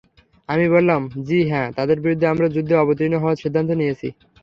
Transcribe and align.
আমি 0.49 0.65
বললাম— 0.69 1.25
জী 1.27 1.39
হ্যাঁ, 1.49 1.69
তাদের 1.77 1.97
বিরুদ্ধে 2.03 2.25
আমরা 2.27 2.47
যুদ্ধে 2.55 2.75
অবতীর্ণ 2.77 3.15
হওয়ার 3.19 3.41
সিদ্ধান্ত 3.43 3.69
নিয়েছি। 3.79 4.07